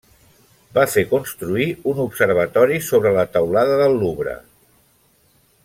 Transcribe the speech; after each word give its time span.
Va 0.77 0.85
fer 0.93 1.03
construir 1.11 1.67
un 1.91 2.01
observatori 2.05 2.81
sobre 2.87 3.13
la 3.19 3.27
teulada 3.37 3.77
del 3.83 3.95
Louvre. 4.05 4.35